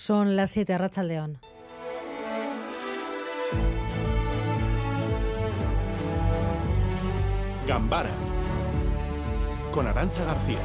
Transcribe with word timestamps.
Son 0.00 0.36
las 0.36 0.50
7 0.50 0.78
Racha 0.78 1.02
León. 1.02 1.40
Gambara 7.66 8.12
con 9.72 9.88
Arancha 9.88 10.24
García. 10.24 10.60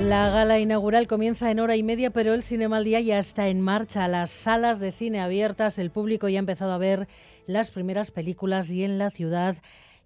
La 0.00 0.30
gala 0.30 0.60
inaugural 0.60 1.06
comienza 1.06 1.50
en 1.50 1.60
hora 1.60 1.76
y 1.76 1.82
media, 1.82 2.10
pero 2.10 2.32
el 2.32 2.42
Cinema 2.42 2.78
al 2.78 2.84
Día 2.84 3.00
ya 3.00 3.18
está 3.18 3.48
en 3.48 3.60
marcha. 3.60 4.08
Las 4.08 4.30
salas 4.30 4.78
de 4.80 4.92
cine 4.92 5.20
abiertas, 5.20 5.78
el 5.78 5.90
público 5.90 6.30
ya 6.30 6.38
ha 6.38 6.40
empezado 6.40 6.72
a 6.72 6.78
ver 6.78 7.06
las 7.46 7.70
primeras 7.70 8.10
películas 8.10 8.70
y 8.70 8.82
en 8.82 8.96
la 8.96 9.10
ciudad 9.10 9.56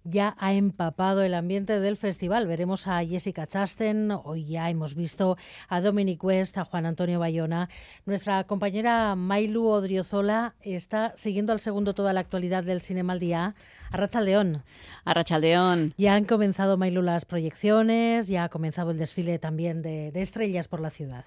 ya 0.03 0.35
ha 0.39 0.53
empapado 0.53 1.23
el 1.23 1.33
ambiente 1.33 1.79
del 1.79 1.97
festival. 1.97 2.47
Veremos 2.47 2.87
a 2.87 3.03
Jessica 3.05 3.47
Chastain, 3.47 4.11
hoy 4.11 4.45
ya 4.45 4.69
hemos 4.69 4.95
visto 4.95 5.37
a 5.69 5.81
Dominic 5.81 6.23
West, 6.23 6.57
a 6.57 6.65
Juan 6.65 6.85
Antonio 6.85 7.19
Bayona. 7.19 7.69
Nuestra 8.05 8.43
compañera 8.45 9.15
Mailu 9.15 9.67
Odriozola 9.67 10.55
está 10.61 11.13
siguiendo 11.15 11.53
al 11.53 11.59
segundo 11.59 11.93
toda 11.93 12.13
la 12.13 12.19
actualidad 12.19 12.63
del 12.63 12.81
Cinema 12.81 13.13
al 13.13 13.19
Día. 13.19 13.55
Arracha 13.91 14.21
León. 14.21 14.63
Arracha 15.03 15.37
León. 15.37 15.93
Ya 15.97 16.15
han 16.15 16.25
comenzado, 16.25 16.77
Mailu, 16.77 17.01
las 17.01 17.25
proyecciones, 17.25 18.27
ya 18.27 18.45
ha 18.45 18.49
comenzado 18.49 18.91
el 18.91 18.97
desfile 18.97 19.37
también 19.39 19.81
de, 19.81 20.11
de 20.11 20.21
estrellas 20.21 20.67
por 20.67 20.79
la 20.79 20.89
ciudad. 20.89 21.25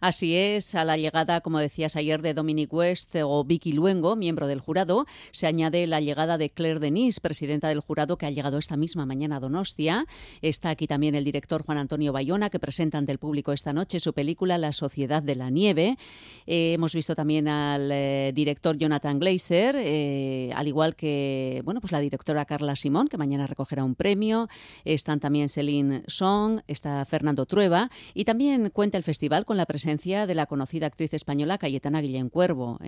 Así 0.00 0.36
es, 0.36 0.74
a 0.74 0.84
la 0.84 0.96
llegada, 0.96 1.40
como 1.40 1.58
decías 1.58 1.96
ayer, 1.96 2.20
de 2.20 2.34
Dominic 2.34 2.72
West 2.72 3.14
o 3.22 3.44
Vicky 3.44 3.72
Luengo, 3.72 4.16
miembro 4.16 4.46
del 4.46 4.60
jurado, 4.60 5.06
se 5.30 5.46
añade 5.46 5.86
la 5.86 6.00
llegada 6.00 6.38
de 6.38 6.50
Claire 6.50 6.80
Denis, 6.80 7.20
presidenta 7.20 7.68
del 7.68 7.80
jurado, 7.80 8.15
que 8.16 8.26
ha 8.26 8.30
llegado 8.30 8.58
esta 8.58 8.76
misma 8.76 9.06
mañana 9.06 9.36
a 9.36 9.40
Donostia. 9.40 10.06
Está 10.42 10.70
aquí 10.70 10.86
también 10.86 11.14
el 11.14 11.24
director 11.24 11.62
Juan 11.64 11.78
Antonio 11.78 12.12
Bayona, 12.12 12.50
que 12.50 12.58
presenta 12.58 12.98
ante 12.98 13.12
el 13.12 13.18
público 13.18 13.52
esta 13.52 13.72
noche 13.72 14.00
su 14.00 14.12
película 14.12 14.58
La 14.58 14.72
Sociedad 14.72 15.22
de 15.22 15.36
la 15.36 15.50
Nieve. 15.50 15.96
Eh, 16.46 16.74
hemos 16.74 16.94
visto 16.94 17.14
también 17.14 17.48
al 17.48 17.90
eh, 17.92 18.32
director 18.34 18.76
Jonathan 18.76 19.18
Glazer, 19.18 19.76
eh, 19.78 20.52
al 20.54 20.68
igual 20.68 20.94
que 20.94 21.60
bueno, 21.64 21.80
pues 21.80 21.92
la 21.92 22.00
directora 22.00 22.44
Carla 22.44 22.76
Simón, 22.76 23.08
que 23.08 23.16
mañana 23.16 23.46
recogerá 23.46 23.84
un 23.84 23.94
premio. 23.94 24.48
Están 24.84 25.20
también 25.20 25.48
Celine 25.48 26.02
Song, 26.06 26.60
está 26.66 27.04
Fernando 27.04 27.46
Trueba 27.46 27.90
y 28.14 28.24
también 28.24 28.70
cuenta 28.70 28.96
el 28.96 29.04
festival 29.04 29.44
con 29.44 29.56
la 29.56 29.66
presencia 29.66 30.26
de 30.26 30.34
la 30.34 30.46
conocida 30.46 30.86
actriz 30.86 31.14
española 31.14 31.58
Cayetana 31.58 32.00
Guillén 32.00 32.28
Cuervo. 32.28 32.78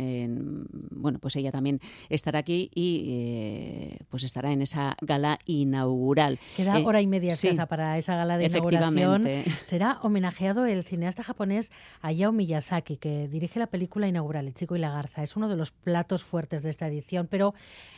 bueno, 0.90 1.18
pues 1.18 1.36
ella 1.36 1.50
también 1.50 1.80
estará 2.08 2.38
aquí 2.40 2.70
y 2.74 3.96
pues 4.08 4.22
estará 4.22 4.52
en 4.52 4.62
esa 4.62 4.96
gala 5.18 5.38
inaugural. 5.46 6.38
Queda 6.56 6.78
eh, 6.78 6.84
hora 6.84 7.00
y 7.00 7.06
media 7.06 7.34
para 7.68 7.98
esa 7.98 8.16
gala 8.16 8.38
de 8.38 8.46
inauguración. 8.46 9.26
Será 9.64 9.98
homenajeado 10.02 10.66
el 10.66 10.84
cineasta 10.84 11.22
japonés 11.22 11.72
Hayao 12.00 12.32
Miyazaki, 12.32 12.96
que 12.96 13.28
dirige 13.28 13.58
la 13.58 13.66
película 13.66 14.06
inaugural 14.06 14.46
El 14.46 14.54
chico 14.54 14.76
y 14.76 14.78
la 14.78 14.90
garza. 14.90 15.22
Es 15.22 15.36
uno 15.36 15.48
de 15.48 15.56
los 15.56 15.70
platos 15.70 16.24
fuertes 16.24 16.62
de 16.62 16.70
esta 16.70 16.86
edición, 16.86 17.26
pero 17.28 17.54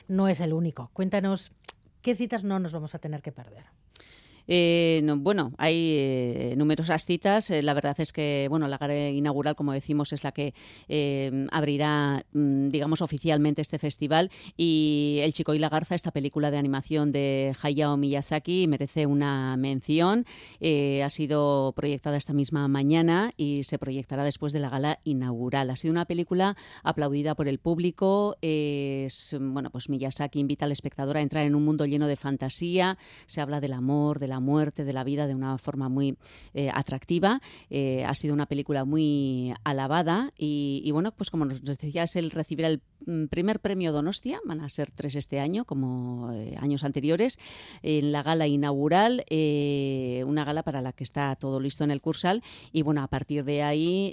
no 0.09 0.29
es 0.29 0.41
el 0.41 0.53
único. 0.53 0.91
Cuéntanos 0.93 1.53
qué 2.03 2.15
citas 2.17 2.45
no 2.45 2.59
nos 2.59 2.73
vamos 2.73 2.95
a 2.95 2.99
tener 2.99 3.23
que 3.23 3.33
perder. 3.33 3.65
Eh, 4.47 5.03
bueno, 5.17 5.53
hay 5.59 5.95
eh, 5.99 6.55
numerosas 6.57 7.05
citas. 7.05 7.51
Eh, 7.51 7.63
la 7.63 7.75
verdad 7.75 7.95
es 7.99 8.13
que, 8.13 8.47
bueno, 8.49 8.69
la 8.69 8.79
gala 8.79 9.09
inaugural, 9.09 9.55
como 9.55 9.73
decimos, 9.73 10.13
es 10.13 10.25
la 10.25 10.33
que 10.33 10.55
abrirá, 11.51 12.25
mm, 12.33 12.69
digamos, 12.69 13.03
oficialmente 13.03 13.63
este 13.63 13.79
festival. 13.79 14.31
Y 14.57 15.19
El 15.23 15.33
Chico 15.33 15.55
y 15.55 15.59
la 15.59 15.69
Garza, 15.69 15.95
esta 15.95 16.11
película 16.11 16.51
de 16.51 16.59
animación 16.59 17.13
de 17.13 17.55
Hayao 17.63 17.97
Miyazaki, 17.97 18.67
merece 18.67 19.07
una 19.07 19.57
mención. 19.57 20.25
ha 20.61 21.11
sido 21.11 21.73
proyectada 21.77 22.17
esta 22.17 22.33
misma 22.33 22.69
mañana 22.69 23.33
y 23.37 23.65
se 23.65 23.79
proyectará 23.79 24.25
después 24.25 24.53
de 24.53 24.61
la 24.61 24.69
gala 24.69 24.99
inaugural. 25.05 25.71
Ha 25.71 25.77
sido 25.77 25.93
una 25.93 26.05
película 26.05 26.57
aplaudida 26.83 27.35
por 27.35 27.49
el 27.49 27.59
público. 27.59 28.37
Es, 28.41 29.37
bueno, 29.39 29.71
pues 29.71 29.89
Miyazaki 29.89 30.41
invita 30.41 30.65
al 30.65 30.73
espectador 30.73 31.17
a 31.17 31.21
entrar 31.21 31.45
en 31.45 31.55
un 31.55 31.65
mundo 31.65 31.87
lleno 31.87 32.07
de 32.07 32.17
fantasía. 32.17 32.99
Se 33.27 33.41
habla 33.41 33.61
del 33.61 33.73
amor, 33.73 34.19
de 34.19 34.29
la 34.31 34.41
muerte, 34.41 34.85
de 34.85 34.93
la 34.93 35.05
vida 35.05 35.27
de 35.27 35.35
una 35.35 35.59
forma 35.59 35.89
muy 35.89 36.17
eh, 36.55 36.71
atractiva. 36.73 37.43
Eh, 37.69 38.05
ha 38.07 38.15
sido 38.15 38.33
una 38.33 38.47
película 38.47 38.85
muy 38.85 39.53
alabada 39.65 40.33
y, 40.39 40.89
bueno, 40.93 41.13
pues 41.13 41.31
como 41.31 41.45
nos 41.45 41.63
decías, 41.63 42.17
él 42.17 42.31
recibirá 42.31 42.69
el 42.69 42.81
mm, 43.05 43.27
primer 43.27 43.61
premio 43.61 43.93
Donostia, 43.93 44.41
van 44.47 44.61
a 44.61 44.69
ser 44.69 44.91
tres 44.91 45.17
este 45.17 45.41
año, 45.41 45.65
como 45.65 46.33
eh, 46.33 46.57
años 46.59 46.85
anteriores, 46.85 47.39
en 47.83 48.13
la 48.13 48.23
gala 48.23 48.47
inaugural, 48.47 49.25
una 50.27 50.45
gala 50.45 50.63
para 50.63 50.81
la 50.81 50.93
que 50.93 51.05
está 51.05 51.37
todo 51.37 51.61
listo 51.61 51.85
en 51.85 51.91
el 51.91 52.01
Cursal 52.01 52.43
y 52.73 52.83
bueno, 52.83 53.03
a 53.03 53.09
partir 53.09 53.45
de 53.45 53.63
ahí, 53.63 54.13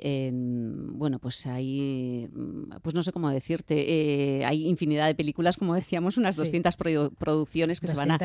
bueno, 0.97 1.19
pues 1.19 1.45
hay, 1.45 2.29
mm, 2.33 2.77
pues 2.81 2.95
no 2.95 3.03
sé 3.03 3.11
cómo 3.11 3.29
decirte, 3.29 4.43
hay 4.45 4.67
infinidad 4.67 5.07
de 5.07 5.15
películas, 5.15 5.57
como 5.57 5.73
decíamos, 5.73 6.17
unas 6.17 6.35
200 6.35 6.75
producciones 7.17 7.79
que 7.79 7.87
se 7.87 7.95
van 7.95 8.11
a, 8.11 8.19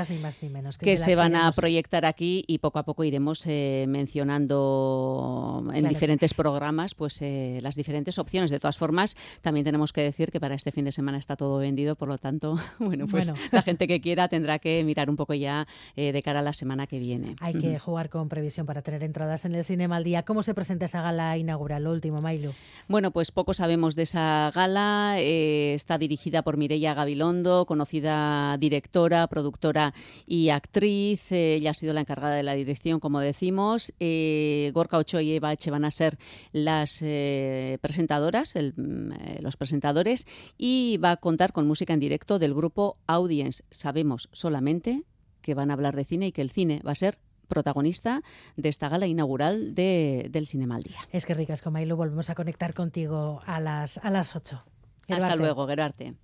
que, 0.78 0.96
se 0.96 1.16
van 1.16 1.36
a 1.36 1.52
proyectar 1.52 2.04
aquí 2.04 2.44
y 2.46 2.58
poco 2.58 2.78
a 2.78 2.84
poco 2.84 3.04
iremos 3.04 3.44
eh, 3.46 3.86
mencionando 3.88 5.64
en 5.72 5.88
diferentes 5.88 6.34
programas 6.34 6.94
pues 6.94 7.20
eh, 7.22 7.60
las 7.62 7.74
diferentes 7.74 8.18
opciones. 8.18 8.50
De 8.50 8.58
todas 8.58 8.78
formas, 8.78 9.16
también 9.40 9.64
tenemos 9.64 9.92
que 9.92 10.02
decir 10.02 10.30
que 10.30 10.40
para 10.40 10.54
este 10.54 10.72
fin 10.72 10.84
de 10.84 10.92
semana 10.92 11.18
está 11.18 11.36
todo 11.36 11.58
vendido, 11.58 11.96
por 11.96 12.08
lo 12.08 12.18
tanto, 12.18 12.58
bueno, 12.78 13.06
pues 13.06 13.32
la 13.50 13.62
gente 13.62 13.86
que 13.86 14.00
quiera 14.00 14.28
tendrá 14.28 14.58
que 14.58 14.82
mirar 14.84 15.10
un 15.10 15.16
poco 15.16 15.34
ya 15.34 15.66
eh, 15.96 16.12
de 16.12 16.22
cara 16.22 16.40
a 16.40 16.42
la 16.42 16.52
semana 16.52 16.86
que 16.86 16.98
viene. 16.98 17.36
Hay 17.40 17.54
que 17.54 17.78
jugar 17.78 18.08
con 18.08 18.28
previsión 18.28 18.66
para 18.66 18.82
tener 18.82 19.02
entradas 19.02 19.44
en 19.44 19.54
el 19.54 19.64
Cinema 19.64 19.96
al 19.96 20.04
Día. 20.04 20.22
¿Cómo 20.24 20.42
se 20.42 20.54
presenta 20.54 20.86
esa 20.86 21.02
gala 21.02 21.36
inaugural, 21.36 21.84
lo 21.84 21.92
último, 21.92 22.18
Mailu? 22.18 22.52
Bueno, 22.88 23.10
pues 23.10 23.32
poco 23.32 23.54
sabemos 23.54 23.96
de 23.96 24.02
esa 24.02 24.50
gala. 24.54 25.16
está 25.18 25.98
dirigida 25.98 26.42
por 26.42 26.56
Mireia 26.56 26.94
Gabilondo, 26.94 27.66
conocida 27.66 28.56
directora, 28.58 29.26
productora 29.26 29.94
y 30.26 30.50
actriz. 30.50 31.32
ella 31.32 31.70
ha 31.70 31.74
sido 31.74 31.94
la 31.94 32.00
encargada 32.00 32.34
de 32.34 32.42
la 32.42 32.54
dirección, 32.54 33.00
como 33.00 33.20
decimos. 33.20 33.92
Eh, 34.00 34.70
Gorka 34.74 34.98
Ochoa 34.98 35.22
y 35.22 35.32
Eva 35.32 35.52
Eche 35.52 35.70
van 35.70 35.84
a 35.84 35.90
ser 35.90 36.18
las 36.52 37.00
eh, 37.02 37.78
presentadoras, 37.80 38.54
mm, 38.54 39.12
eh, 39.12 39.38
los 39.40 39.56
presentadores, 39.56 40.26
y 40.58 40.98
va 40.98 41.12
a 41.12 41.16
contar 41.16 41.52
con 41.52 41.66
música 41.66 41.92
en 41.92 42.00
directo 42.00 42.38
del 42.38 42.54
grupo 42.54 42.98
Audience. 43.06 43.64
Sabemos 43.70 44.28
solamente 44.32 45.04
que 45.40 45.54
van 45.54 45.70
a 45.70 45.74
hablar 45.74 45.96
de 45.96 46.04
cine 46.04 46.28
y 46.28 46.32
que 46.32 46.42
el 46.42 46.50
cine 46.50 46.80
va 46.86 46.92
a 46.92 46.96
ser 46.96 47.18
protagonista 47.48 48.22
de 48.56 48.69
esta 48.69 48.88
gala 48.88 49.06
inaugural 49.06 49.75
de, 49.75 50.28
del 50.30 50.47
Cinema 50.47 50.76
al 50.76 50.82
Día. 50.82 50.98
Es 51.12 51.26
que 51.26 51.34
ricas, 51.34 51.62
lo 51.64 51.97
volvemos 51.97 52.30
a 52.30 52.34
conectar 52.34 52.75
contigo 52.75 53.41
a 53.47 53.60
las, 53.60 53.98
a 53.98 54.10
las 54.10 54.36
8. 54.36 54.62
Hasta 55.08 55.36
luego, 55.36 55.66
Gerarte. 55.66 56.14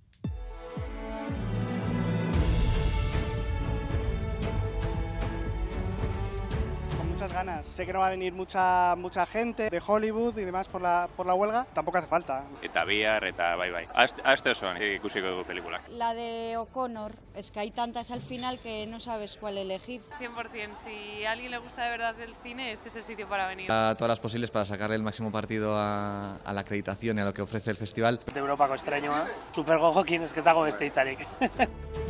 Muchas 7.29 7.45
ganas. 7.45 7.65
Sé 7.65 7.85
que 7.85 7.93
no 7.93 7.99
va 7.99 8.07
a 8.07 8.09
venir 8.09 8.33
mucha 8.33 8.95
mucha 8.97 9.25
gente 9.25 9.69
de 9.69 9.81
Hollywood 9.85 10.37
y 10.37 10.43
demás 10.43 10.67
por 10.67 10.81
la, 10.81 11.07
por 11.15 11.25
la 11.25 11.33
huelga. 11.33 11.65
Tampoco 11.73 11.97
hace 11.97 12.07
falta. 12.07 12.43
Eta 12.61 12.83
bihar, 12.85 13.23
eta 13.25 13.55
bai 13.55 13.71
bai. 13.71 13.87
Aste 14.23 14.51
osoan 14.51 14.81
ikusiko 14.81 15.27
dugu 15.27 15.43
película. 15.43 15.81
La 15.89 16.13
de 16.13 16.57
O'Connor. 16.57 17.13
Es 17.35 17.51
que 17.51 17.59
hay 17.59 17.71
tantas 17.71 18.11
al 18.11 18.21
final 18.21 18.59
que 18.59 18.85
no 18.87 18.99
sabes 18.99 19.37
cuál 19.39 19.57
elegir. 19.57 20.01
100%. 20.19 20.75
Si 20.75 21.25
a 21.25 21.31
alguien 21.31 21.51
le 21.51 21.57
gusta 21.57 21.83
de 21.85 21.91
verdad 21.91 22.19
el 22.19 22.35
cine, 22.43 22.71
este 22.71 22.89
es 22.89 22.95
el 22.95 23.03
sitio 23.03 23.27
para 23.27 23.47
venir. 23.47 23.71
A 23.71 23.95
todas 23.95 24.09
las 24.09 24.19
posibles 24.19 24.51
para 24.51 24.65
sacarle 24.65 24.95
el 24.95 25.03
máximo 25.03 25.31
partido 25.31 25.75
a, 25.77 26.37
a 26.37 26.53
la 26.53 26.61
acreditación 26.61 27.17
y 27.17 27.21
a 27.21 27.25
lo 27.25 27.33
que 27.33 27.41
ofrece 27.41 27.71
el 27.71 27.77
festival. 27.77 28.19
De 28.33 28.39
Europa 28.39 28.67
extraño, 28.71 29.15
¿eh? 29.15 29.27
Super 29.53 29.77
gojo, 29.77 30.03
¿quién 30.03 30.23
es 30.23 30.33
que 30.33 30.39
está 30.39 30.53
con 30.53 30.67
este 30.67 30.85
Italic? 30.85 31.25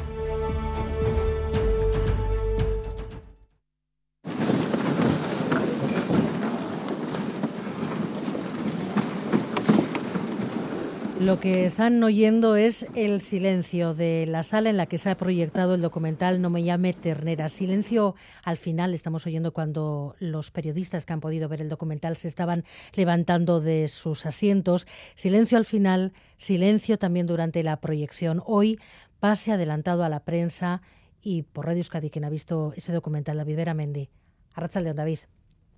Lo 11.19 11.37
que 11.41 11.65
están 11.65 12.01
oyendo 12.01 12.55
es 12.55 12.87
el 12.95 13.19
silencio 13.19 13.93
de 13.93 14.25
la 14.25 14.41
sala 14.41 14.69
en 14.69 14.77
la 14.77 14.85
que 14.85 14.97
se 14.97 15.09
ha 15.09 15.17
proyectado 15.17 15.75
el 15.75 15.81
documental 15.81 16.41
No 16.41 16.49
me 16.49 16.63
llame 16.63 16.93
ternera. 16.93 17.49
Silencio 17.49 18.15
al 18.41 18.55
final, 18.55 18.93
estamos 18.93 19.27
oyendo 19.27 19.51
cuando 19.51 20.15
los 20.19 20.49
periodistas 20.49 21.05
que 21.05 21.11
han 21.11 21.19
podido 21.19 21.49
ver 21.49 21.59
el 21.59 21.67
documental 21.67 22.15
se 22.15 22.29
estaban 22.29 22.63
levantando 22.93 23.59
de 23.59 23.89
sus 23.89 24.25
asientos. 24.25 24.87
Silencio 25.13 25.57
al 25.57 25.65
final, 25.65 26.13
silencio 26.37 26.97
también 26.97 27.27
durante 27.27 27.63
la 27.63 27.81
proyección. 27.81 28.41
Hoy 28.45 28.79
pase 29.19 29.51
adelantado 29.51 30.05
a 30.05 30.09
la 30.09 30.21
prensa 30.21 30.81
y 31.21 31.41
por 31.41 31.65
Radio 31.65 31.79
Euskadi, 31.79 32.09
quien 32.09 32.23
ha 32.23 32.29
visto 32.29 32.71
ese 32.77 32.93
documental, 32.93 33.35
David 33.35 33.57
Veramendi. 33.57 34.09
Arrachaldeón, 34.53 34.95
David. 34.95 35.19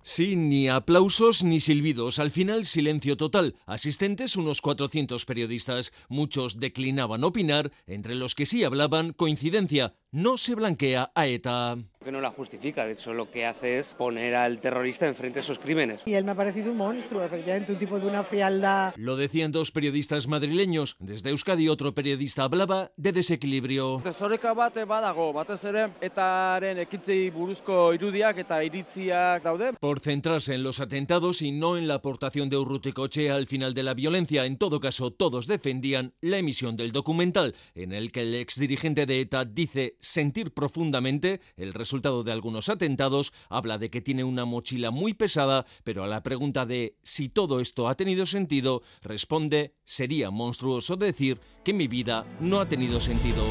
Sí, 0.04 0.34
ni 0.34 0.68
aplausos 0.68 1.44
ni 1.44 1.60
silbidos. 1.60 2.18
Al 2.18 2.32
final, 2.32 2.64
silencio 2.64 3.16
total. 3.16 3.54
Asistentes, 3.66 4.36
unos 4.36 4.60
400 4.60 5.24
periodistas. 5.24 5.92
Muchos 6.08 6.58
declinaban 6.58 7.22
opinar, 7.22 7.70
entre 7.86 8.16
los 8.16 8.34
que 8.34 8.44
sí 8.44 8.64
hablaban, 8.64 9.12
coincidencia. 9.12 9.94
no 10.10 10.36
se 10.36 10.54
blanquea 10.54 11.12
a 11.14 11.26
ETA 11.26 11.78
que 12.02 12.12
no 12.12 12.20
la 12.20 12.30
justifica, 12.30 12.84
de 12.84 12.92
hecho 12.92 13.12
lo 13.14 13.30
que 13.30 13.46
hace 13.46 13.78
es 13.78 13.94
poner 13.94 14.34
al 14.34 14.58
terrorista 14.60 15.06
enfrente 15.06 15.40
de 15.40 15.44
sus 15.44 15.58
crímenes. 15.58 16.02
Y 16.06 16.14
él 16.14 16.24
me 16.24 16.32
ha 16.32 16.34
parecido 16.34 16.72
un 16.72 16.78
monstruo, 16.78 17.22
efectivamente, 17.22 17.72
un 17.72 17.78
tipo 17.78 17.98
de 17.98 18.06
una 18.06 18.24
frialdad. 18.24 18.94
Lo 18.96 19.16
decían 19.16 19.52
dos 19.52 19.70
periodistas 19.70 20.26
madrileños. 20.26 20.96
Desde 20.98 21.30
Euskadi 21.30 21.68
otro 21.68 21.94
periodista 21.94 22.44
hablaba 22.44 22.92
de 22.96 23.12
desequilibrio. 23.12 24.00
Desoreka 24.04 24.52
bate 24.54 24.84
badago, 24.84 25.32
batez 25.32 25.64
ere, 25.64 25.88
etaren 26.00 26.82
ekitzei 26.82 27.30
buruzko 27.30 27.92
irudiak 27.94 28.42
eta 28.44 28.62
iritziak 28.64 29.42
daude. 29.44 29.72
Por 29.80 30.00
centrarse 30.00 30.54
en 30.54 30.62
los 30.62 30.80
atentados 30.80 31.42
y 31.42 31.52
no 31.52 31.76
en 31.76 31.88
la 31.88 31.94
aportación 31.94 32.48
de 32.48 32.56
Urruticoche 32.56 33.30
al 33.30 33.46
final 33.46 33.74
de 33.74 33.82
la 33.82 33.94
violencia, 33.94 34.44
en 34.44 34.58
todo 34.58 34.80
caso 34.80 35.12
todos 35.12 35.46
defendían 35.46 36.14
la 36.20 36.38
emisión 36.38 36.76
del 36.76 36.92
documental, 36.92 37.54
en 37.74 37.92
el 37.92 38.12
que 38.12 38.22
el 38.22 38.34
exdirigente 38.34 39.06
de 39.06 39.20
ETA 39.20 39.44
dice 39.44 39.96
sentir 40.00 40.52
profundamente 40.52 41.40
el 41.56 41.72
resultado 41.72 41.91
resultado 41.92 42.24
de 42.24 42.32
algunos 42.32 42.70
atentados, 42.70 43.34
habla 43.50 43.76
de 43.76 43.90
que 43.90 44.00
tiene 44.00 44.24
una 44.24 44.46
mochila 44.46 44.90
muy 44.90 45.12
pesada, 45.12 45.66
pero 45.84 46.02
a 46.02 46.06
la 46.06 46.22
pregunta 46.22 46.64
de 46.64 46.96
si 47.02 47.28
todo 47.28 47.60
esto 47.60 47.86
ha 47.86 47.96
tenido 47.96 48.24
sentido, 48.24 48.80
responde, 49.02 49.74
sería 49.84 50.30
monstruoso 50.30 50.96
decir 50.96 51.38
que 51.62 51.74
mi 51.74 51.88
vida 51.88 52.24
no 52.40 52.62
ha 52.62 52.66
tenido 52.66 52.98
sentido. 52.98 53.44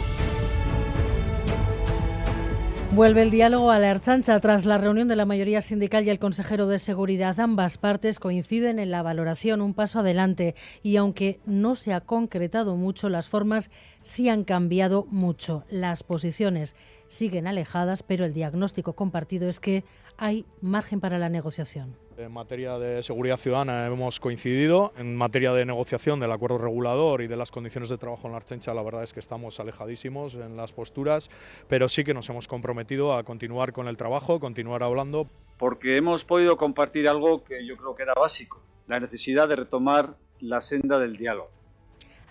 Vuelve 2.94 3.22
el 3.22 3.32
diálogo 3.32 3.72
a 3.72 3.80
la 3.80 3.90
Erchancha 3.90 4.38
tras 4.42 4.66
la 4.66 4.78
reunión 4.78 5.08
de 5.08 5.16
la 5.16 5.26
mayoría 5.26 5.62
sindical 5.62 6.04
y 6.04 6.10
el 6.10 6.20
consejero 6.20 6.68
de 6.68 6.78
Seguridad. 6.78 7.40
Ambas 7.40 7.78
partes 7.78 8.20
coinciden 8.20 8.80
en 8.80 8.92
la 8.92 9.02
valoración, 9.02 9.62
un 9.62 9.74
paso 9.74 10.00
adelante. 10.00 10.56
Y 10.84 10.98
aunque 10.98 11.40
no 11.46 11.76
se 11.76 11.94
ha 11.94 12.02
concretado 12.02 12.76
mucho, 12.76 13.08
las 13.08 13.30
formas 13.30 13.72
sí 14.02 14.28
han 14.28 14.44
cambiado 14.44 15.06
mucho. 15.10 15.64
Las 15.70 16.04
posiciones 16.04 16.76
siguen 17.08 17.48
alejadas, 17.48 18.04
pero 18.04 18.26
el 18.26 18.34
diagnóstico 18.34 18.92
compartido 18.92 19.48
es 19.48 19.62
que 19.62 19.86
hay 20.18 20.46
margen 20.60 21.00
para 21.00 21.18
la 21.18 21.30
negociación. 21.30 22.01
En 22.22 22.32
materia 22.32 22.78
de 22.78 23.02
seguridad 23.02 23.38
ciudadana 23.38 23.88
hemos 23.88 24.20
coincidido. 24.20 24.94
En 24.96 25.16
materia 25.16 25.54
de 25.54 25.66
negociación 25.66 26.20
del 26.20 26.32
acuerdo 26.32 26.60
regulador 26.60 27.24
y 27.24 27.28
de 27.28 27.36
las 27.36 27.50
condiciones 27.50 27.90
de 27.90 27.98
trabajo 27.98 28.28
en 28.28 28.34
la 28.34 28.38
Archencha, 28.38 28.76
la 28.76 28.84
verdad 28.84 29.02
es 29.02 29.12
que 29.12 29.20
estamos 29.20 29.60
alejadísimos 29.60 30.36
en 30.36 30.56
las 30.56 30.72
posturas, 30.72 31.32
pero 31.68 31.90
sí 31.90 32.04
que 32.04 32.14
nos 32.14 32.30
hemos 32.30 32.48
comprometido 32.48 33.16
a 33.16 33.24
continuar 33.24 33.74
con 33.74 33.88
el 33.88 33.98
trabajo, 33.98 34.40
continuar 34.40 34.84
hablando. 34.84 35.28
Porque 35.58 35.98
hemos 35.98 36.24
podido 36.24 36.58
compartir 36.58 37.10
algo 37.10 37.44
que 37.44 37.66
yo 37.66 37.76
creo 37.76 37.96
que 37.96 38.04
era 38.04 38.14
básico, 38.14 38.62
la 38.86 39.00
necesidad 39.00 39.50
de 39.50 39.56
retomar 39.56 40.16
la 40.40 40.62
senda 40.62 41.00
del 41.00 41.18
diálogo. 41.18 41.61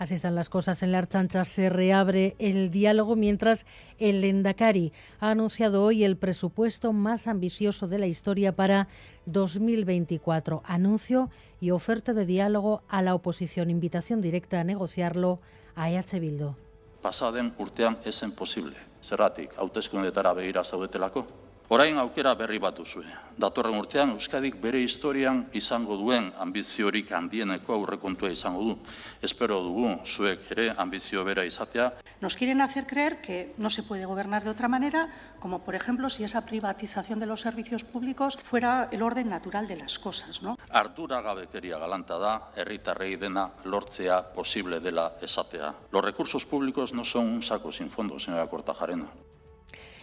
Así 0.01 0.15
están 0.15 0.33
las 0.33 0.49
cosas 0.49 0.81
en 0.81 0.91
la 0.91 0.97
Archancha. 0.97 1.45
Se 1.45 1.69
reabre 1.69 2.35
el 2.39 2.71
diálogo 2.71 3.15
mientras 3.15 3.67
el 3.99 4.23
Endacari 4.23 4.93
ha 5.19 5.29
anunciado 5.29 5.83
hoy 5.83 6.03
el 6.03 6.17
presupuesto 6.17 6.91
más 6.91 7.27
ambicioso 7.27 7.87
de 7.87 7.99
la 7.99 8.07
historia 8.07 8.55
para 8.55 8.87
2024. 9.27 10.63
Anuncio 10.65 11.29
y 11.59 11.69
oferta 11.69 12.13
de 12.15 12.25
diálogo 12.25 12.81
a 12.87 13.03
la 13.03 13.13
oposición. 13.13 13.69
Invitación 13.69 14.21
directa 14.21 14.59
a 14.59 14.63
negociarlo 14.63 15.39
a 15.75 15.91
EH 15.91 16.19
Bildu. 16.19 16.55
Pasaden 17.03 17.53
urtean. 17.59 17.95
Zerratik, 19.03 19.51
begira 20.35 20.63
zaudetelako? 20.63 21.40
Orain 21.71 21.95
aukera 22.01 22.33
berri 22.35 22.57
bat 22.59 22.75
duzue. 22.75 23.07
Datorren 23.39 23.77
urtean 23.79 24.09
Euskadik 24.11 24.57
bere 24.59 24.81
historian 24.83 25.37
izango 25.55 25.95
duen 25.95 26.25
ambiziorik 26.43 27.13
handieneko 27.15 27.77
aurrekontua 27.77 28.27
izango 28.33 28.65
du. 28.65 28.73
Espero 29.23 29.61
dugu 29.63 29.93
zuek 30.03 30.49
ere 30.51 30.65
ambizio 30.75 31.23
bera 31.23 31.45
izatea. 31.47 31.93
Nos 32.19 32.35
quieren 32.35 32.59
hacer 32.59 32.85
creer 32.87 33.21
que 33.21 33.55
no 33.55 33.69
se 33.69 33.83
puede 33.83 34.03
gobernar 34.03 34.43
de 34.43 34.49
otra 34.49 34.67
manera, 34.67 35.07
como 35.39 35.63
por 35.63 35.73
ejemplo 35.73 36.09
si 36.09 36.25
esa 36.25 36.45
privatización 36.45 37.21
de 37.21 37.31
los 37.31 37.39
servicios 37.39 37.85
públicos 37.85 38.37
fuera 38.43 38.89
el 38.91 39.01
orden 39.01 39.29
natural 39.29 39.69
de 39.69 39.77
las 39.77 39.97
cosas, 39.97 40.41
¿no? 40.41 40.57
Ardura 40.69 41.21
gabekeria 41.21 41.79
galanta 41.79 42.19
da, 42.19 42.51
herritarrei 42.53 43.15
dena 43.15 43.47
lortzea 43.63 44.33
posible 44.35 44.81
dela 44.81 45.13
esatea. 45.21 45.73
Los 45.89 46.03
recursos 46.03 46.45
públicos 46.45 46.91
no 46.93 47.05
son 47.05 47.27
un 47.29 47.41
saco 47.41 47.71
sin 47.71 47.89
fondo, 47.89 48.19
señora 48.19 48.49
Cortajarena. 48.49 49.30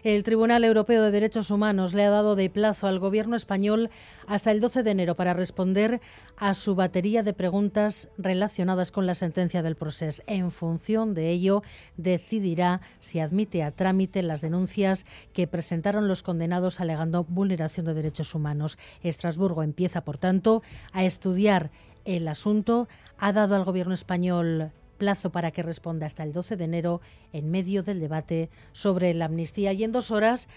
El 0.05 0.23
Tribunal 0.23 0.63
Europeo 0.63 1.03
de 1.03 1.11
Derechos 1.11 1.51
Humanos 1.51 1.93
le 1.93 2.05
ha 2.05 2.11
dado 2.11 2.37
de 2.37 2.49
plazo 2.49 2.87
al 2.87 3.01
Gobierno 3.01 3.35
español 3.35 3.91
hasta 4.29 4.53
el 4.53 4.61
12 4.61 4.85
de 4.85 4.93
enero 4.93 5.17
para 5.17 5.35
responder 5.35 6.01
a 6.37 6.55
su 6.55 6.77
batería 6.77 7.25
de 7.25 7.33
preguntas 7.33 8.09
relacionadas 8.17 8.93
con 8.93 9.07
la 9.07 9.15
sentencia 9.15 9.61
del 9.63 9.75
proceso. 9.75 10.23
En 10.29 10.53
función 10.53 11.15
de 11.15 11.31
ello, 11.31 11.63
decidirá 11.97 12.81
si 13.01 13.19
admite 13.19 13.65
a 13.65 13.73
trámite 13.73 14.23
las 14.23 14.41
denuncias 14.41 15.05
que 15.33 15.49
presentaron 15.49 16.07
los 16.07 16.23
condenados 16.23 16.81
alegando 16.81 17.25
vulneración 17.25 17.85
de 17.85 17.95
derechos 17.95 18.37
humanos. 18.37 18.79
Estrasburgo 19.03 19.65
empieza, 19.65 20.05
por 20.05 20.17
tanto, 20.17 20.63
a 20.93 21.05
estudiar 21.05 21.73
el 22.05 22.29
asunto. 22.29 22.89
Ha 23.19 23.33
dado 23.33 23.57
al 23.57 23.65
Gobierno 23.65 23.95
español 23.95 24.71
plazo 24.99 25.31
para 25.31 25.51
que 25.51 25.63
responda 25.63 26.07
hasta 26.07 26.25
el 26.25 26.33
12 26.33 26.57
de 26.57 26.65
enero 26.65 27.01
en 27.33 27.51
medio 27.51 27.83
del 27.83 28.01
debate 28.01 28.51
sobre 28.73 29.15
la 29.15 29.25
amnistía. 29.25 29.73
Y 29.73 29.85
en 29.85 29.93
dos 29.93 30.11
horas, 30.11 30.49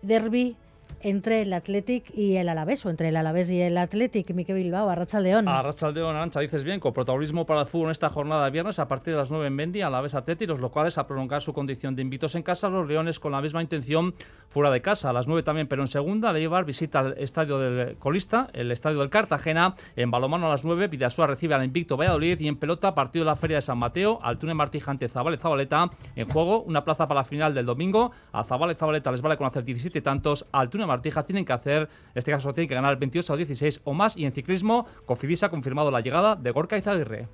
Derby 0.00 0.56
entre 1.00 1.42
el 1.42 1.52
Athletic 1.52 2.10
y 2.16 2.36
el 2.36 2.48
Alavés, 2.48 2.84
o 2.86 2.90
entre 2.90 3.08
el 3.08 3.16
Alavés 3.16 3.50
y 3.50 3.60
el 3.60 3.76
Athletic, 3.78 4.32
Mique 4.34 4.52
Bilbao, 4.52 4.88
Arrachaldeón. 4.88 5.48
Arrachaldeón, 5.48 6.16
Arancha, 6.16 6.40
dices 6.40 6.64
bien, 6.64 6.80
con 6.80 6.92
protagonismo 6.92 7.46
para 7.46 7.60
el 7.62 7.66
fútbol 7.66 7.86
en 7.86 7.92
esta 7.92 8.10
jornada 8.10 8.44
de 8.44 8.50
viernes 8.50 8.78
a 8.78 8.88
partir 8.88 9.14
de 9.14 9.18
las 9.18 9.30
9 9.30 9.46
en 9.46 9.56
Bendi, 9.56 9.82
Alavés 9.82 10.14
Athletic, 10.14 10.48
los 10.48 10.60
locales 10.60 10.98
a 10.98 11.06
prolongar 11.06 11.42
su 11.42 11.52
condición 11.52 11.96
de 11.96 12.02
invitos 12.02 12.34
en 12.34 12.42
casa, 12.42 12.68
los 12.68 12.86
Leones 12.88 13.20
con 13.20 13.32
la 13.32 13.40
misma 13.40 13.62
intención 13.62 14.14
fuera 14.48 14.70
de 14.70 14.82
casa, 14.82 15.10
a 15.10 15.12
las 15.12 15.26
9 15.28 15.42
también, 15.42 15.68
pero 15.68 15.82
en 15.82 15.88
segunda, 15.88 16.32
llevar 16.32 16.64
visita 16.64 17.00
al 17.00 17.18
estadio 17.18 17.58
del 17.58 17.96
colista, 17.96 18.48
el 18.52 18.72
estadio 18.72 18.98
del 19.00 19.10
Cartagena, 19.10 19.74
en 19.96 20.10
balomano 20.10 20.46
a 20.46 20.50
las 20.50 20.64
9, 20.64 20.88
Vidasúa 20.88 21.26
recibe 21.26 21.54
al 21.54 21.64
invicto 21.64 21.96
Valladolid 21.96 22.40
y 22.40 22.48
en 22.48 22.56
pelota, 22.56 22.94
partido 22.94 23.24
de 23.24 23.30
la 23.30 23.36
Feria 23.36 23.58
de 23.58 23.62
San 23.62 23.78
Mateo, 23.78 24.18
Altune 24.22 24.54
Martija 24.54 24.90
ante 24.90 25.08
Zabale 25.08 25.36
Zabaleta, 25.36 25.90
en 26.16 26.28
juego, 26.28 26.62
una 26.62 26.84
plaza 26.84 27.06
para 27.06 27.20
la 27.20 27.24
final 27.24 27.54
del 27.54 27.66
domingo, 27.66 28.10
a 28.32 28.44
Zabale 28.44 28.74
Zabaleta 28.74 29.12
les 29.12 29.22
vale 29.22 29.36
con 29.36 29.46
hacer 29.46 29.64
17 29.64 30.00
tantos, 30.00 30.46
Altune 30.52 30.79
Martija 30.86 31.24
tienen 31.24 31.44
que 31.44 31.52
hacer, 31.52 31.82
en 31.82 31.88
este 32.14 32.30
caso 32.30 32.52
tiene 32.54 32.68
que 32.68 32.74
ganar 32.74 32.98
28 32.98 33.32
o 33.32 33.36
16 33.36 33.80
o 33.84 33.94
más. 33.94 34.16
Y 34.16 34.24
en 34.24 34.32
ciclismo, 34.32 34.86
Cofidis 35.06 35.42
ha 35.42 35.48
confirmado 35.48 35.90
la 35.90 36.00
llegada 36.00 36.36
de 36.36 36.50
Gorka 36.50 36.76
Izaguirre. 36.76 37.28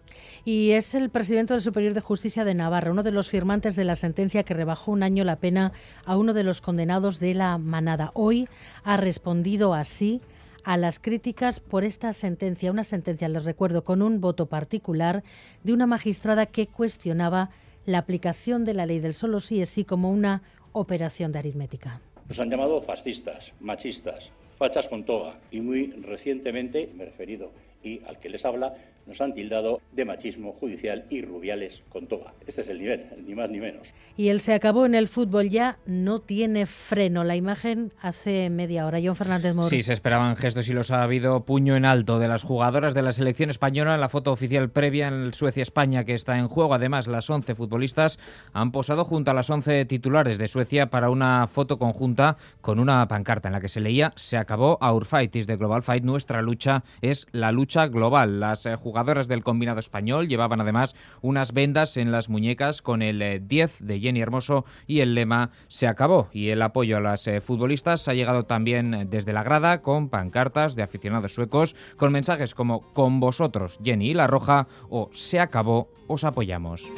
Y 0.44 0.72
es 0.72 0.94
el 0.94 1.10
presidente 1.10 1.54
del 1.54 1.62
Superior 1.62 1.94
de 1.94 2.00
Justicia 2.00 2.44
de 2.44 2.54
Navarra, 2.54 2.90
uno 2.90 3.02
de 3.02 3.12
los 3.12 3.28
firmantes 3.28 3.76
de 3.76 3.84
la 3.84 3.94
sentencia 3.94 4.44
que 4.44 4.54
rebajó 4.54 4.92
un 4.92 5.02
año 5.02 5.24
la 5.24 5.36
pena 5.36 5.72
a 6.04 6.16
uno 6.16 6.34
de 6.34 6.44
los 6.44 6.60
condenados 6.60 7.20
de 7.20 7.34
la 7.34 7.58
manada. 7.58 8.10
Hoy 8.14 8.48
ha 8.84 8.96
respondido 8.96 9.74
así 9.74 10.20
a 10.66 10.76
las 10.76 10.98
críticas 10.98 11.60
por 11.60 11.84
esta 11.84 12.12
sentencia, 12.12 12.72
una 12.72 12.82
sentencia, 12.82 13.28
les 13.28 13.44
recuerdo, 13.44 13.84
con 13.84 14.02
un 14.02 14.20
voto 14.20 14.46
particular 14.46 15.22
de 15.62 15.72
una 15.72 15.86
magistrada 15.86 16.46
que 16.46 16.66
cuestionaba 16.66 17.50
la 17.84 17.98
aplicación 17.98 18.64
de 18.64 18.74
la 18.74 18.84
ley 18.84 18.98
del 18.98 19.14
solo 19.14 19.38
sí 19.38 19.62
es 19.62 19.70
sí 19.70 19.84
como 19.84 20.10
una 20.10 20.42
operación 20.72 21.30
de 21.30 21.38
aritmética. 21.38 22.00
Nos 22.28 22.40
han 22.40 22.50
llamado 22.50 22.82
fascistas, 22.82 23.52
machistas, 23.60 24.30
fachas 24.58 24.88
con 24.88 25.04
toga 25.04 25.38
y 25.50 25.60
muy 25.60 25.92
recientemente, 25.92 26.90
me 26.94 27.04
he 27.04 27.06
referido 27.06 27.52
y 27.86 28.02
al 28.06 28.18
que 28.18 28.28
les 28.28 28.44
habla, 28.44 28.74
nos 29.06 29.20
han 29.20 29.34
tildado 29.34 29.80
de 29.92 30.04
machismo 30.04 30.52
judicial 30.52 31.04
y 31.10 31.22
rubiales 31.22 31.82
con 31.88 32.08
toga. 32.08 32.34
Este 32.46 32.62
es 32.62 32.68
el 32.68 32.80
nivel, 32.80 33.06
ni 33.24 33.34
más 33.34 33.48
ni 33.48 33.60
menos. 33.60 33.86
Y 34.16 34.28
él 34.28 34.40
se 34.40 34.52
acabó 34.52 34.84
en 34.84 34.96
el 34.96 35.06
fútbol 35.06 35.48
ya, 35.48 35.78
no 35.86 36.18
tiene 36.18 36.66
freno. 36.66 37.22
La 37.22 37.36
imagen 37.36 37.92
hace 38.00 38.50
media 38.50 38.84
hora. 38.86 38.98
John 39.02 39.14
Fernández 39.14 39.54
Moro. 39.54 39.68
Sí, 39.68 39.82
se 39.82 39.92
esperaban 39.92 40.36
gestos 40.36 40.68
y 40.68 40.72
los 40.72 40.90
ha 40.90 41.02
habido 41.02 41.44
puño 41.44 41.76
en 41.76 41.84
alto 41.84 42.18
de 42.18 42.26
las 42.26 42.42
jugadoras 42.42 42.94
de 42.94 43.02
la 43.02 43.12
selección 43.12 43.50
española 43.50 43.94
en 43.94 44.00
la 44.00 44.08
foto 44.08 44.32
oficial 44.32 44.70
previa 44.70 45.06
en 45.06 45.32
Suecia-España 45.32 46.04
que 46.04 46.14
está 46.14 46.38
en 46.38 46.48
juego. 46.48 46.74
Además, 46.74 47.06
las 47.06 47.30
11 47.30 47.54
futbolistas 47.54 48.18
han 48.52 48.72
posado 48.72 49.04
junto 49.04 49.30
a 49.30 49.34
las 49.34 49.48
11 49.48 49.84
titulares 49.84 50.38
de 50.38 50.48
Suecia 50.48 50.90
para 50.90 51.10
una 51.10 51.46
foto 51.46 51.78
conjunta 51.78 52.36
con 52.60 52.80
una 52.80 53.06
pancarta 53.06 53.48
en 53.48 53.52
la 53.52 53.60
que 53.60 53.68
se 53.68 53.80
leía 53.80 54.12
se 54.16 54.36
acabó 54.36 54.78
Our 54.80 55.04
Fight 55.04 55.36
is 55.36 55.46
the 55.46 55.56
Global 55.56 55.82
Fight. 55.82 56.02
Nuestra 56.02 56.42
lucha 56.42 56.82
es 57.00 57.26
la 57.32 57.52
lucha 57.52 57.75
global. 57.84 58.40
Las 58.40 58.62
jugadoras 58.62 58.96
jugadoras 58.96 59.28
del 59.28 59.44
combinado 59.44 59.78
español 59.78 60.26
llevaban 60.26 60.62
además 60.62 60.96
unas 61.20 61.52
vendas 61.52 61.98
en 61.98 62.12
las 62.12 62.30
muñecas 62.30 62.80
con 62.80 63.02
el 63.02 63.46
10 63.46 63.80
eh, 63.82 63.84
de 63.84 64.00
Jenny 64.00 64.22
Hermoso 64.22 64.64
y 64.86 65.00
el 65.00 65.14
lema 65.14 65.50
se 65.68 65.86
acabó. 65.86 66.30
Y 66.32 66.48
el 66.48 66.62
apoyo 66.62 66.96
a 66.96 67.00
las 67.00 67.26
eh, 67.26 67.42
futbolistas 67.42 68.08
ha 68.08 68.14
llegado 68.14 68.44
también 68.44 69.08
desde 69.10 69.34
la 69.34 69.42
grada 69.42 69.82
con 69.82 70.08
pancartas 70.08 70.76
de 70.76 70.82
aficionados 70.82 71.34
suecos 71.34 71.76
con 71.98 72.10
mensajes 72.10 72.54
como 72.54 72.80
con 72.94 73.20
vosotros 73.20 73.78
Jenny 73.84 74.12
y 74.12 74.14
la 74.14 74.26
Roja 74.26 74.66
o 74.88 75.10
se 75.12 75.40
acabó, 75.40 75.90
os 76.06 76.24
apoyamos. 76.24 76.90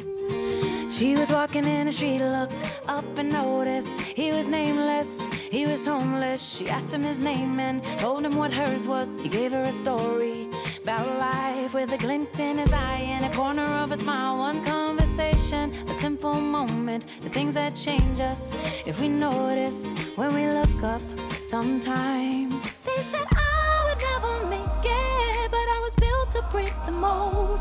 She 0.91 1.17
was 1.17 1.33
walking 1.33 1.65
in 1.65 1.87
looked 1.87 2.65
up 2.87 3.19
and 3.19 3.33
noticed 3.33 4.01
he 4.01 4.33
was 4.33 4.47
nameless, 4.47 5.27
he 5.51 5.67
was 5.67 5.85
homeless. 5.85 6.41
She 6.41 6.69
asked 6.69 6.93
him 6.95 7.03
his 7.03 7.21
name 7.21 7.61
and 7.61 7.83
told 7.99 8.25
him 8.25 8.37
what 8.37 8.53
hers 8.53 8.87
was. 8.87 9.19
He 9.19 9.29
gave 9.29 9.53
her 9.53 9.63
a 9.63 9.73
story. 9.73 10.48
About 10.89 11.19
life 11.19 11.75
with 11.75 11.93
a 11.93 11.99
glint 11.99 12.41
in 12.41 12.57
his 12.57 12.73
eye 12.73 13.05
and 13.15 13.23
a 13.23 13.31
corner 13.37 13.67
of 13.83 13.93
a 13.93 13.97
smile. 13.97 14.39
One 14.39 14.65
conversation, 14.65 15.71
a 15.87 15.93
simple 15.93 16.33
moment, 16.33 17.05
the 17.21 17.29
things 17.29 17.53
that 17.55 17.75
change 17.77 18.21
us 18.21 18.53
if 18.87 18.99
we 18.99 19.09
notice 19.09 19.93
when 20.17 20.33
we 20.35 20.47
look 20.47 20.83
up 20.83 21.03
sometimes. 21.45 22.85
They 22.85 23.03
said 23.03 23.27
I 23.31 23.85
would 23.87 24.01
never 24.13 24.47
make 24.47 24.85
it, 24.85 25.51
but 25.51 25.67
I 25.77 25.79
was 25.85 25.95
built 25.95 26.31
to 26.37 26.43
break 26.51 26.73
the 26.87 26.93
mold. 26.93 27.61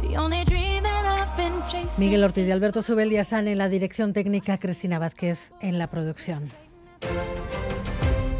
The 0.00 0.16
only 0.16 0.42
dream 0.46 0.82
that 0.84 1.04
I've 1.04 1.36
been 1.36 1.62
chasing. 1.68 2.02
Miguel 2.02 2.24
Ortiz 2.24 2.48
y 2.48 2.52
Alberto 2.52 2.80
Subeldia 2.80 3.20
están 3.20 3.48
en 3.48 3.58
la 3.58 3.68
dirección 3.68 4.14
técnica, 4.14 4.56
Cristina 4.56 4.98
Vázquez 4.98 5.52
en 5.60 5.78
la 5.78 5.88
producción. 5.88 6.50